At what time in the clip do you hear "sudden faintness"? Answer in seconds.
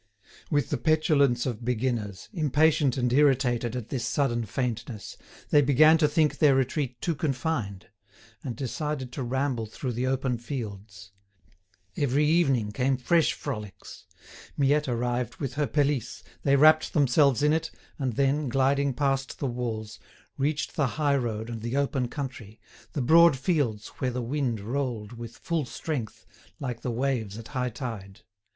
4.03-5.15